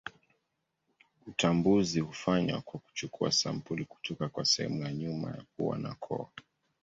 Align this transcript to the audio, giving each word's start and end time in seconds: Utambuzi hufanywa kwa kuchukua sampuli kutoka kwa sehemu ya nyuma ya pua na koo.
Utambuzi 1.27 1.99
hufanywa 1.99 2.61
kwa 2.61 2.79
kuchukua 2.79 3.31
sampuli 3.31 3.85
kutoka 3.85 4.29
kwa 4.29 4.45
sehemu 4.45 4.83
ya 4.83 4.93
nyuma 4.93 5.27
ya 5.29 5.43
pua 5.57 5.77
na 5.77 5.95
koo. 5.95 6.29